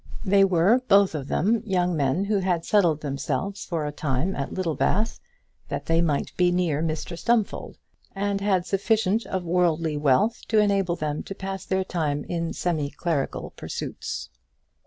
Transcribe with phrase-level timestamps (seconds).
[0.25, 4.51] They were, both of them, young men who had settled themselves for a time at
[4.51, 5.19] Littlebath
[5.69, 7.77] that they might be near Mr Stumfold,
[8.15, 12.89] and had sufficient of worldly wealth to enable them to pass their time in semi
[12.89, 14.31] clerical pursuits.